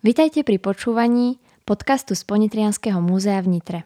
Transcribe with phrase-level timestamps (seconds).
[0.00, 1.36] Vitajte pri počúvaní
[1.68, 3.84] podcastu z Ponitrianského múzea v Nitre.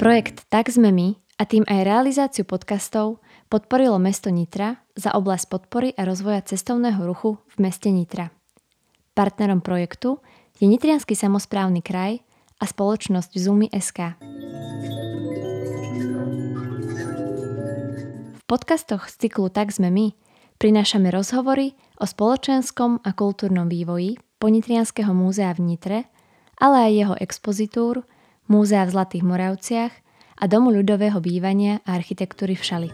[0.00, 5.94] Projekt Tak sme my a tým aj realizáciu podcastov podporilo mesto Nitra za oblasť podpory
[5.94, 8.34] a rozvoja cestovného ruchu v meste Nitra.
[9.14, 10.18] Partnerom projektu
[10.58, 12.18] je Nitrianský samozprávny kraj
[12.58, 14.18] a spoločnosť Zoomy SK.
[18.34, 20.06] V podcastoch z cyklu Tak sme my
[20.58, 25.98] prinášame rozhovory o spoločenskom a kultúrnom vývoji Ponitrianského múzea v Nitre,
[26.58, 28.02] ale aj jeho expozitúr,
[28.50, 30.07] múzea v Zlatých Moravciach
[30.38, 32.88] a Domu ľudového bývania a architektúry v Šali.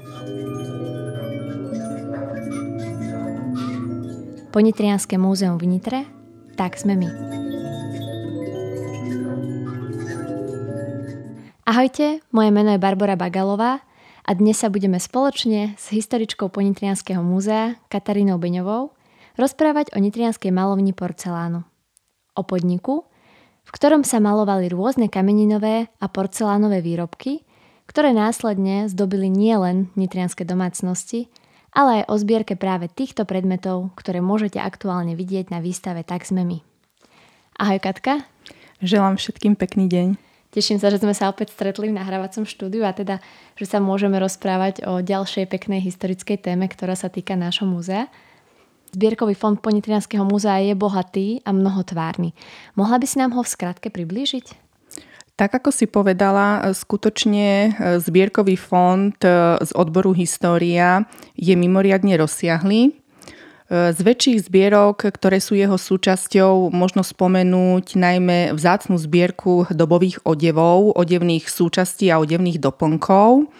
[4.48, 6.00] Ponitrianské múzeum v Nitre,
[6.56, 7.08] tak sme my.
[11.64, 13.84] Ahojte, moje meno je Barbara Bagalová
[14.24, 18.96] a dnes sa budeme spoločne s historičkou Ponitrianského múzea Katarínou Beňovou
[19.34, 21.66] rozprávať o nitrianskej malovni porcelánu.
[22.38, 23.10] O podniku,
[23.74, 27.42] ktorom sa malovali rôzne kameninové a porcelánové výrobky,
[27.90, 31.26] ktoré následne zdobili nielen nitrianske domácnosti,
[31.74, 36.46] ale aj o zbierke práve týchto predmetov, ktoré môžete aktuálne vidieť na výstave Tak sme
[36.46, 36.58] my.
[37.58, 38.22] Ahoj Katka.
[38.78, 40.08] Želám všetkým pekný deň.
[40.54, 43.18] Teším sa, že sme sa opäť stretli v nahrávacom štúdiu a teda,
[43.58, 48.06] že sa môžeme rozprávať o ďalšej peknej historickej téme, ktorá sa týka nášho múzea.
[48.94, 52.30] Zbierkový fond Ponitrianského múzea je bohatý a mnohotvárny.
[52.78, 54.54] Mohla by si nám ho v skratke priblížiť?
[55.34, 61.02] Tak ako si povedala, skutočne e, zbierkový fond e, z odboru História
[61.34, 62.94] je mimoriadne rozsiahlý.
[63.66, 70.94] E, z väčších zbierok, ktoré sú jeho súčasťou, možno spomenúť najmä vzácnu zbierku dobových odevov,
[70.94, 73.50] odevných súčastí a odevných doplnkov,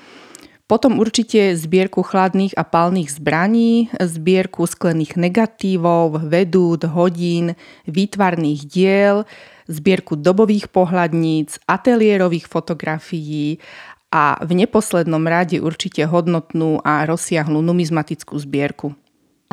[0.75, 7.55] potom určite zbierku chladných a palných zbraní, zbierku sklených negatívov, vedút, hodín,
[7.87, 9.23] výtvarných diel,
[9.71, 13.63] zbierku dobových pohľadníc, ateliérových fotografií
[14.11, 18.99] a v neposlednom rade určite hodnotnú a rozsiahlu numizmatickú zbierku.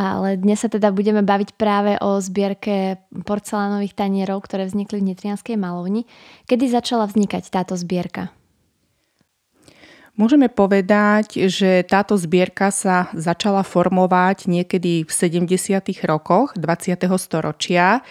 [0.02, 5.54] Ale dnes sa teda budeme baviť práve o zbierke porcelánových tanierov, ktoré vznikli v Nitrianskej
[5.54, 6.10] malovni.
[6.50, 8.34] Kedy začala vznikať táto zbierka?
[10.20, 15.56] Môžeme povedať, že táto zbierka sa začala formovať niekedy v 70.
[16.04, 17.00] rokoch 20.
[17.16, 18.04] storočia,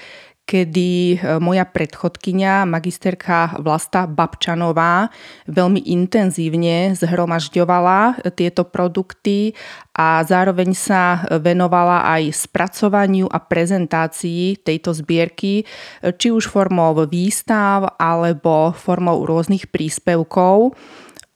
[0.48, 5.12] kedy e, moja predchodkynia, magisterka Vlasta Babčanová,
[5.44, 9.52] veľmi intenzívne zhromažďovala tieto produkty
[9.92, 15.68] a zároveň sa venovala aj spracovaniu a prezentácii tejto zbierky,
[16.00, 20.72] či už formou výstav alebo formou rôznych príspevkov.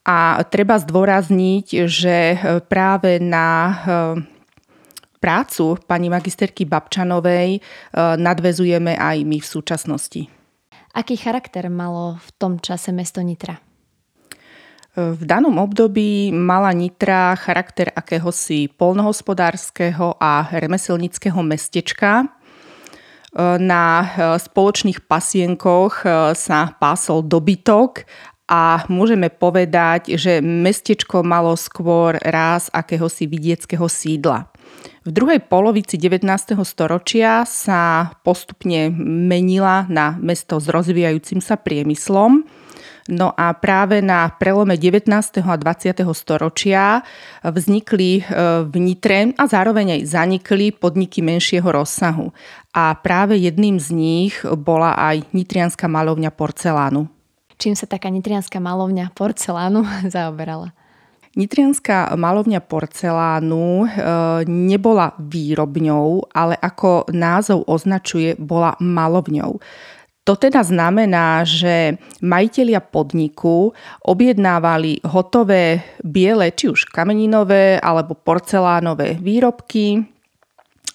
[0.04, 3.75] A treba zdôrazniť, že e, práve na e,
[5.16, 7.60] prácu pani magisterky Babčanovej e,
[7.97, 10.28] nadvezujeme aj my v súčasnosti.
[10.92, 13.56] Aký charakter malo v tom čase mesto Nitra?
[14.94, 22.31] V danom období mala Nitra charakter akéhosi polnohospodárskeho a remeselnického mestečka.
[23.59, 23.86] Na
[24.38, 26.06] spoločných pasienkoch
[26.38, 28.06] sa pásol dobytok
[28.44, 34.53] a môžeme povedať, že mestečko malo skôr ráz akéhosi vidieckého sídla.
[35.05, 36.56] V druhej polovici 19.
[36.65, 42.44] storočia sa postupne menila na mesto s rozvíjajúcim sa priemyslom.
[43.04, 45.12] No a práve na prelome 19.
[45.44, 46.00] a 20.
[46.16, 47.04] storočia
[47.44, 48.22] vznikli e,
[48.65, 52.33] v Nitre a zároveň aj zanikli podniky menšieho rozsahu.
[52.72, 57.13] A práve jedným z nich bola aj nitrianská malovňa porcelánu
[57.64, 60.76] čím sa taká nitrianská malovňa porcelánu zaoberala?
[61.34, 63.86] Nitrianská malovňa porcelánu e,
[64.47, 69.59] nebola výrobňou, ale ako názov označuje, bola malovňou.
[70.24, 73.74] To teda znamená, že majiteľia podniku
[74.06, 80.06] objednávali hotové biele, či už kameninové alebo porcelánové výrobky,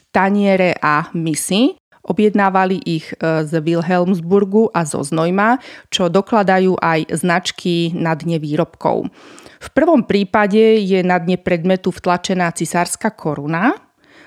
[0.10, 1.79] taniere a misy
[2.10, 5.62] Objednávali ich e, z Wilhelmsburgu a zo Znojma,
[5.94, 9.14] čo dokladajú aj značky na dne výrobkov.
[9.60, 13.78] V prvom prípade je na dne predmetu vtlačená cisárska koruna,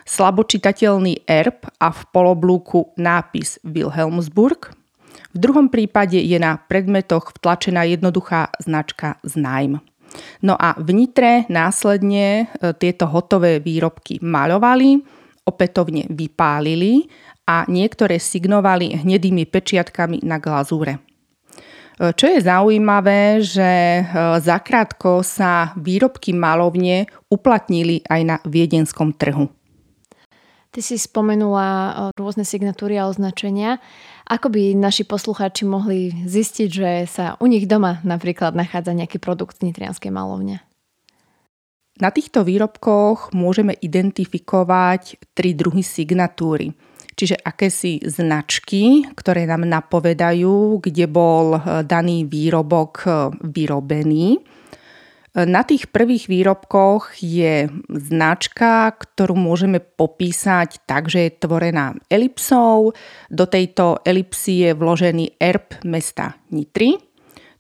[0.07, 4.71] slabočitateľný erb a v poloblúku nápis Wilhelmsburg.
[5.35, 9.83] V druhom prípade je na predmetoch vtlačená jednoduchá značka Znajm.
[10.45, 15.01] No a v Nitre následne e, tieto hotové výrobky maľovali,
[15.49, 17.09] opätovne vypálili
[17.47, 21.03] a niektoré signovali hnedými pečiatkami na glazúre.
[21.99, 24.03] E, čo je zaujímavé, že e,
[24.41, 29.51] zakrátko sa výrobky malovne uplatnili aj na viedenskom trhu.
[30.73, 33.77] Ty si spomenula rôzne signatúry a označenia.
[34.25, 39.61] Ako by naši poslucháči mohli zistiť, že sa u nich doma napríklad nachádza nejaký produkt
[39.61, 40.65] z nitrianskej malovne?
[42.01, 46.73] Na týchto výrobkoch môžeme identifikovať tri druhy signatúry.
[47.13, 53.05] Čiže akési značky, ktoré nám napovedajú, kde bol daný výrobok
[53.45, 54.41] vyrobený
[55.33, 62.93] na tých prvých výrobkoch je značka, ktorú môžeme popísať tak, že je tvorená elipsou.
[63.33, 67.01] Do tejto elipsy je vložený erb mesta Nitry.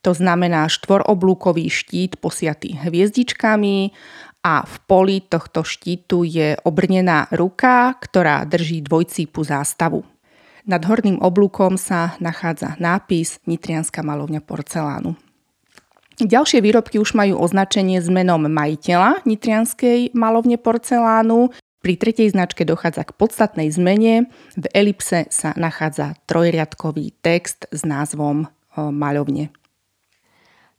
[0.04, 3.94] To znamená štvoroblúkový štít posiatý hviezdičkami
[4.42, 10.02] a v poli tohto štítu je obrnená ruka, ktorá drží dvojcípu zástavu.
[10.62, 15.18] Nad horným oblúkom sa nachádza nápis Nitrianská malovňa porcelánu.
[16.22, 21.50] Ďalšie výrobky už majú označenie s menom majiteľa nitrianskej malovne porcelánu.
[21.82, 24.30] Pri tretej značke dochádza k podstatnej zmene.
[24.54, 28.46] V elipse sa nachádza trojriadkový text s názvom
[28.78, 29.50] maľovne.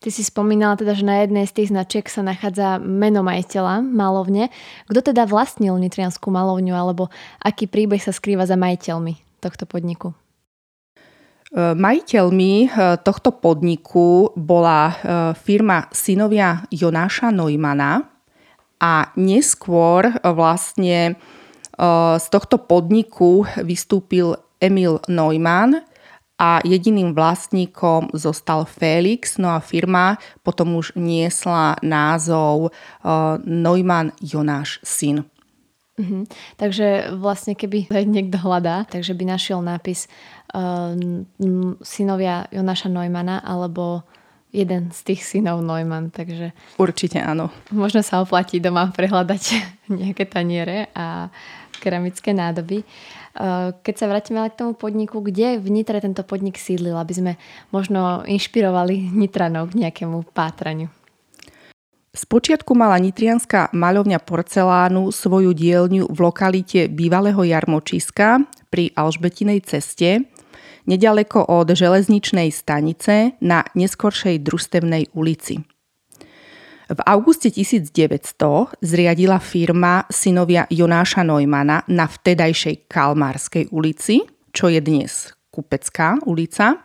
[0.03, 4.51] Ty si spomínala teda, že na jednej z tých značiek sa nachádza meno majiteľa malovne.
[4.91, 7.07] Kto teda vlastnil nitrianskú malovňu alebo
[7.39, 10.11] aký príbeh sa skrýva za majiteľmi tohto podniku?
[11.55, 14.95] Majiteľmi eh, tohto podniku bola eh,
[15.39, 18.03] firma synovia Jonáša Neumana
[18.83, 21.15] a neskôr vlastne
[22.19, 25.81] z tohto podniku vystúpil Emil Neumann
[26.43, 32.75] a jediným vlastníkom zostal Felix, no a firma potom už niesla názov
[33.47, 35.23] Neumann Jonáš syn.
[35.95, 36.27] Mhm.
[36.59, 40.11] Takže vlastne keby niekto hľadá, takže by našiel nápis
[40.51, 40.91] uh,
[41.79, 44.03] synovia Jonáša Neumana alebo
[44.53, 46.53] jeden z tých synov Neumann, takže...
[46.77, 47.49] Určite áno.
[47.73, 49.43] Možno sa oplatí doma prehľadať
[50.01, 51.33] nejaké taniere a
[51.83, 52.87] keramické nádoby.
[53.35, 57.11] Uh, keď sa vrátime ale k tomu podniku, kde v Nitre tento podnik sídlil, aby
[57.11, 57.31] sme
[57.75, 60.87] možno inšpirovali Nitranov k nejakému pátraniu?
[62.13, 70.29] Spočiatku mala nitrianská maľovňa porcelánu svoju dielňu v lokalite bývalého jarmočiska pri Alžbetinej ceste,
[70.85, 75.65] nedaleko od železničnej stanice na neskoršej družstevnej ulici.
[76.83, 84.19] V auguste 1900 zriadila firma synovia Jonáša Neumana na vtedajšej Kalmárskej ulici,
[84.51, 86.83] čo je dnes Kupecká ulica,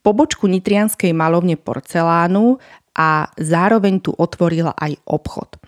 [0.00, 2.56] pobočku nitrianskej malovne porcelánu
[2.96, 5.60] a zároveň tu otvorila aj obchod.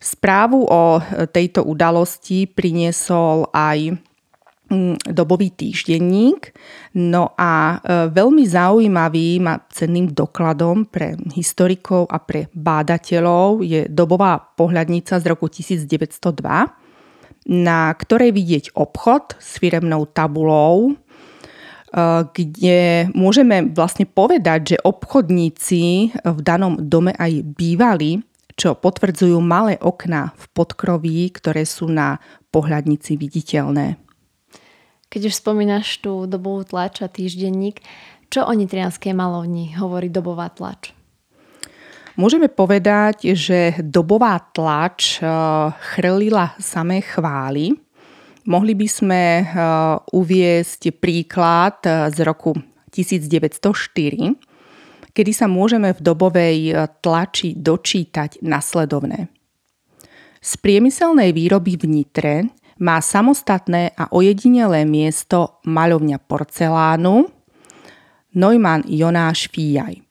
[0.00, 0.98] Správu o
[1.30, 3.98] tejto udalosti priniesol aj
[5.04, 6.56] dobový týždenník.
[6.96, 14.40] No a e, veľmi zaujímavým a cenným dokladom pre historikov a pre bádateľov je dobová
[14.56, 16.24] pohľadnica z roku 1902,
[17.52, 20.96] na ktorej vidieť obchod s firemnou tabulou,
[21.92, 28.24] Eh, kde môžeme vlastne povedať, že obchodníci v danom dome aj bývali,
[28.56, 32.16] čo potvrdzujú malé okná v podkroví, ktoré sú na
[32.48, 34.00] pohľadnici viditeľné.
[35.12, 37.84] Keď už spomínaš tú dobovú tlač a týždenník,
[38.32, 40.96] čo o nitrianskej malovni hovorí dobová tlač?
[42.16, 45.28] Môžeme povedať, že dobová tlač eh,
[45.92, 47.76] chrlila samé chvály,
[48.42, 49.46] Mohli by sme eh,
[50.10, 52.58] uviesť príklad eh, z roku
[52.90, 54.34] 1904,
[55.12, 56.58] kedy sa môžeme v dobovej
[57.04, 59.28] tlači dočítať nasledovné.
[60.42, 62.34] Z priemyselnej výroby v Nitre
[62.82, 67.30] má samostatné a ojedinelé miesto maľovňa porcelánu
[68.34, 70.02] Neumann Jonáš Fíjaj.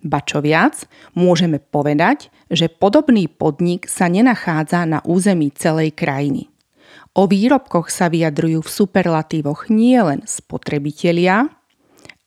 [0.00, 6.48] Ba čo viac, môžeme povedať, že podobný podnik sa nenachádza na území celej krajiny.
[7.18, 11.50] O výrobkoch sa vyjadrujú v superlatívoch nielen spotrebitelia,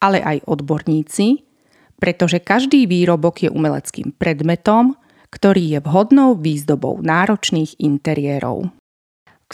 [0.04, 1.48] ale aj odborníci,
[1.98, 5.00] pretože každý výrobok je umeleckým predmetom,
[5.32, 8.83] ktorý je vhodnou výzdobou náročných interiérov.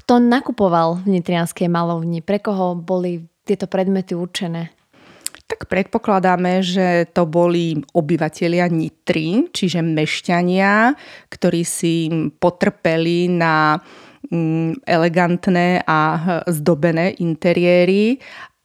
[0.10, 2.26] Kto nakupoval v Nitrianskej malovni?
[2.26, 4.74] Pre koho boli tieto predmety určené?
[5.46, 10.98] Tak predpokladáme, že to boli obyvatelia Nitry, čiže mešťania,
[11.30, 12.10] ktorí si
[12.42, 13.78] potrpeli na
[14.20, 18.20] Mm, elegantné a zdobené interiéry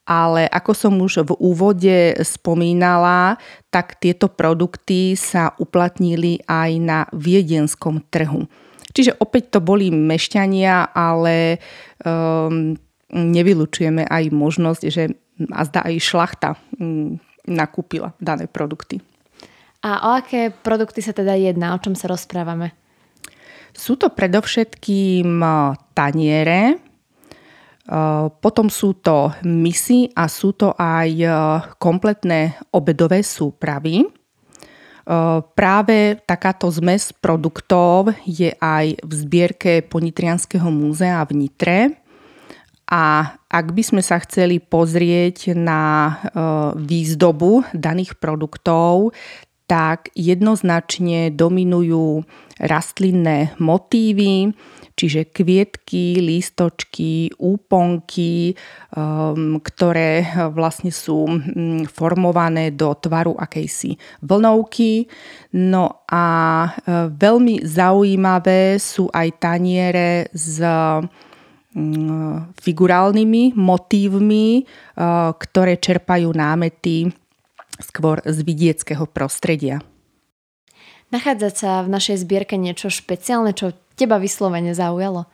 [0.04, 3.40] ale ako som už v úvode spomínala,
[3.72, 8.44] tak tieto produkty sa uplatnili aj na viedenskom trhu.
[8.94, 11.58] Čiže opäť to boli mešťania, ale
[12.06, 12.78] um,
[13.10, 15.18] nevylučujeme aj možnosť, že
[15.50, 19.02] a zdá aj šlachta um, nakúpila dané produkty.
[19.82, 21.74] A o aké produkty sa teda jedná?
[21.76, 22.72] O čom sa rozprávame?
[23.74, 25.42] Sú to predovšetkým
[25.92, 26.78] taniere,
[28.40, 31.10] potom sú to misy a sú to aj
[31.76, 34.08] kompletné obedové súpravy.
[35.52, 41.78] Práve takáto zmes produktov je aj v zbierke Ponitrianského múzea v Nitre.
[42.84, 46.14] A ak by sme sa chceli pozrieť na
[46.76, 49.12] výzdobu daných produktov,
[49.64, 52.20] tak jednoznačne dominujú
[52.60, 54.52] rastlinné motívy,
[54.94, 58.54] čiže kvietky, lístočky, úponky,
[58.94, 60.22] um, ktoré
[60.54, 65.10] vlastne sú mm, formované do tvaru akejsi vlnovky.
[65.58, 66.26] No a
[66.62, 66.68] e,
[67.10, 74.64] veľmi zaujímavé sú aj taniere s mm, figurálnymi motívmi, e,
[75.34, 77.10] ktoré čerpajú námety
[77.80, 79.82] skôr z vidieckého prostredia.
[81.14, 85.30] Nachádzať sa v našej zbierke niečo špeciálne, čo teba vyslovene zaujalo?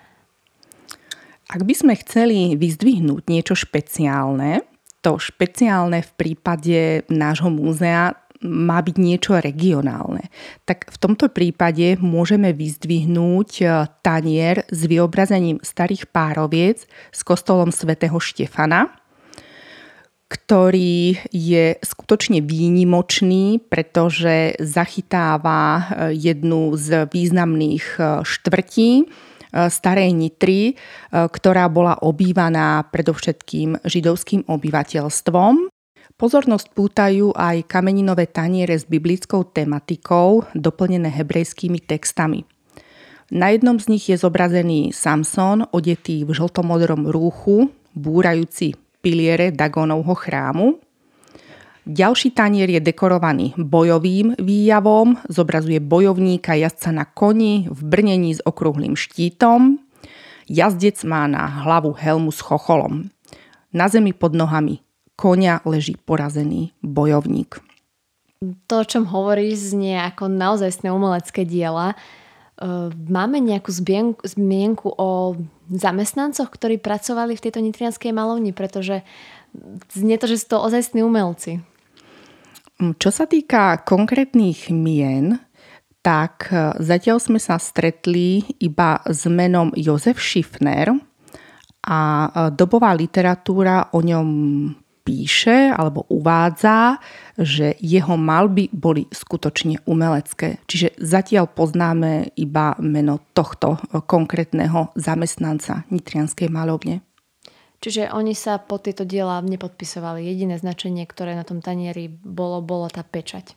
[1.50, 4.62] Ak by sme chceli vyzdvihnúť niečo špeciálne,
[5.00, 10.32] to špeciálne v prípade nášho múzea má byť niečo regionálne.
[10.64, 13.64] Tak v tomto prípade môžeme vyzdvihnúť e,
[14.00, 18.96] tanier s vyobrazením starých pároviec s kostolom svätého Štefana,
[20.30, 25.82] ktorý je skutočne výnimočný, pretože zachytáva e,
[26.14, 29.04] jednu z významných e, štvrtí e,
[29.66, 30.78] starej Nitry,
[31.10, 35.66] ktorá bola obývaná predovšetkým židovským obyvateľstvom.
[36.14, 42.46] Pozornosť pútajú aj kameninové taniere s biblickou tematikou, doplnené hebrejskými textami.
[43.34, 50.80] Na jednom z nich je zobrazený Samson, odetý v žltomodrom rúchu, búrajúci piliere Dagonovho chrámu.
[51.88, 58.94] Ďalší tanier je dekorovaný bojovým výjavom, zobrazuje bojovníka jazdca na koni v brnení s okrúhlým
[58.94, 59.80] štítom.
[60.46, 63.08] Jazdec má na hlavu helmu s chocholom.
[63.72, 64.84] Na zemi pod nohami
[65.20, 67.60] konia leží porazený bojovník.
[68.40, 71.92] To, o čom hovoríš, znie ako naozaj umelecké diela.
[72.56, 73.68] Ehm, máme nejakú
[74.24, 75.36] zmienku o
[75.70, 79.06] zamestnancoch, ktorí pracovali v tejto nitrianskej malovni, pretože
[79.94, 81.62] znie to, že sú to ozajstní umelci.
[82.82, 85.38] Mm, čo sa týka konkrétnych mien,
[86.00, 90.96] tak e, zatiaľ sme sa stretli iba s menom Jozef Schiffner
[91.84, 94.28] a e, dobová literatúra o ňom
[95.02, 97.00] píše alebo uvádza,
[97.34, 100.60] že jeho malby boli skutočne umelecké.
[100.68, 107.02] Čiže zatiaľ poznáme iba meno tohto konkrétneho zamestnanca Nitrianskej malovne.
[107.80, 110.20] Čiže oni sa po tieto diela nepodpisovali.
[110.20, 113.56] Jediné značenie, ktoré na tom tanieri bolo, bolo tá pečať.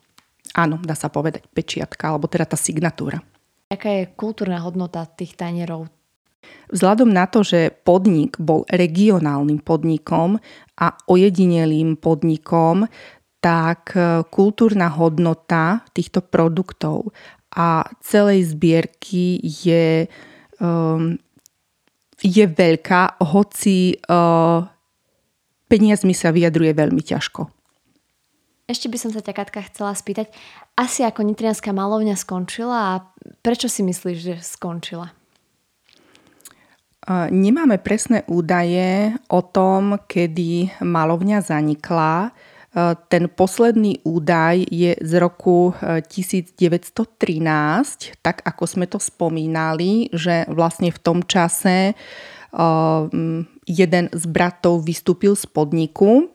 [0.56, 3.20] Áno, dá sa povedať pečiatka, alebo teda tá signatúra.
[3.68, 5.92] Aká je kultúrna hodnota tých tanierov?
[6.74, 10.42] Vzhľadom na to, že podnik bol regionálnym podnikom
[10.80, 12.90] a ojedinelým podnikom,
[13.44, 17.12] tak e, kultúrna hodnota týchto produktov
[17.54, 20.10] a celej zbierky je,
[20.58, 21.14] um,
[22.18, 24.66] je veľká, hoci uh,
[25.70, 27.46] peniazmi sa vyjadruje veľmi ťažko.
[28.66, 30.34] Ešte by som sa ťa, Katka, chcela spýtať,
[30.74, 33.02] asi ako Nitrianská malovňa skončila a
[33.46, 35.14] prečo si myslíš, že skončila?
[37.12, 42.32] Nemáme presné údaje o tom, kedy malovňa zanikla.
[43.12, 46.58] Ten posledný údaj je z roku 1913,
[48.24, 51.94] tak ako sme to spomínali, že vlastne v tom čase
[53.68, 56.34] jeden z bratov vystúpil z podniku.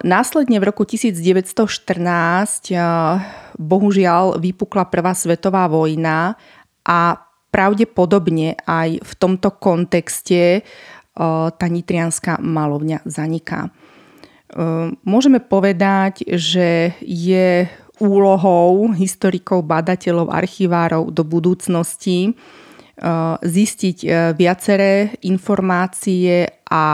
[0.00, 2.72] Následne v roku 1914
[3.60, 6.40] bohužiaľ vypukla Prvá svetová vojna
[6.88, 10.62] a pravdepodobne aj v tomto kontexte
[11.54, 13.74] tá nitrianská malovňa zaniká.
[15.02, 17.66] Môžeme povedať, že je
[17.98, 22.38] úlohou historikov, badateľov, archivárov do budúcnosti
[23.42, 23.98] zistiť
[24.38, 26.86] viaceré informácie a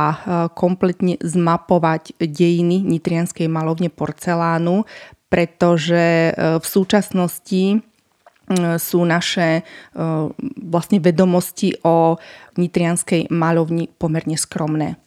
[0.52, 4.88] kompletne zmapovať dejiny nitrianskej malovne porcelánu,
[5.28, 7.80] pretože v súčasnosti
[8.76, 9.62] sú naše e,
[10.68, 12.20] vlastne vedomosti o
[12.60, 15.00] nitrianskej malovni pomerne skromné.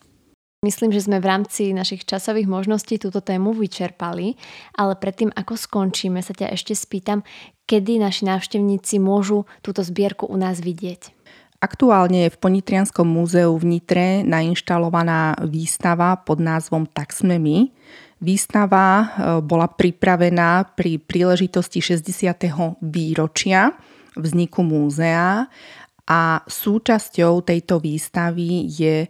[0.65, 4.33] Myslím, že sme v rámci našich časových možností túto tému vyčerpali,
[4.73, 7.21] ale predtým, ako skončíme, sa ťa ešte spýtam,
[7.69, 11.13] kedy naši návštevníci môžu túto zbierku u nás vidieť.
[11.57, 17.69] Aktuálne je v Ponitrianskom múzeu v Nitre nainštalovaná výstava pod názvom Tak sme my.
[18.17, 19.05] Výstava e,
[19.45, 22.81] bola pripravená pri príležitosti 60.
[22.81, 23.77] výročia
[24.17, 25.45] vzniku múzea
[26.07, 29.05] a súčasťou tejto výstavy je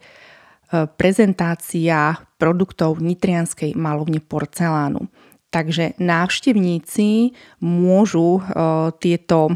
[0.67, 5.07] E, prezentácia produktov nitrianskej malovne porcelánu.
[5.47, 7.31] Takže návštevníci
[7.63, 8.51] môžu e,
[8.99, 9.47] tieto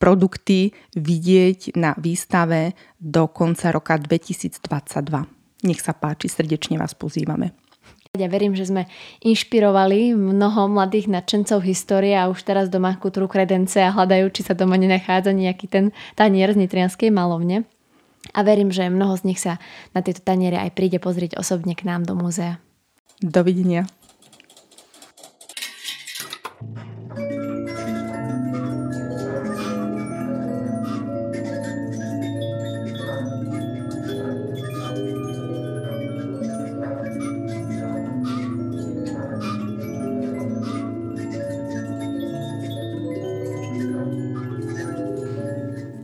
[0.00, 5.68] produkty vidieť na výstave do konca roka 2022.
[5.68, 7.67] Nech sa páči, srdečne vás pozývame.
[8.16, 8.88] Ja verím, že sme
[9.20, 14.56] inšpirovali mnoho mladých nadšencov histórie a už teraz doma kutru kredence a hľadajú, či sa
[14.56, 15.84] doma nenachádza nejaký ten
[16.16, 17.68] tanier z nitrianskej malovne
[18.34, 19.60] a verím, že mnoho z nich sa
[19.92, 22.60] na tieto taniere aj príde pozrieť osobne k nám do múzea.
[23.20, 23.86] Dovidenia.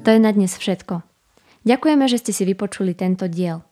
[0.04, 1.00] To je na dnes všetko.
[1.64, 3.64] Ďakujeme, že ste si vypočuli tento diel.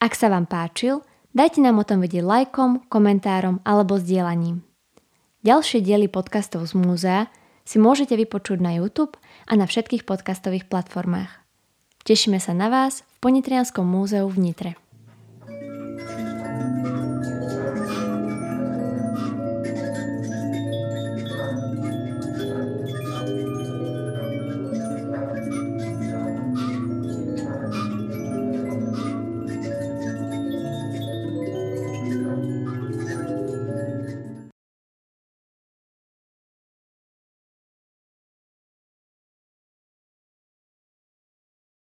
[0.00, 1.04] Ak sa vám páčil,
[1.36, 4.64] dajte nám o tom vedieť lajkom, komentárom alebo zdieľaním.
[5.44, 7.28] Ďalšie diely podcastov z múzea
[7.68, 11.44] si môžete vypočuť na YouTube a na všetkých podcastových platformách.
[12.08, 14.83] Tešíme sa na vás v Ponitrianskom múzeu v Nitre.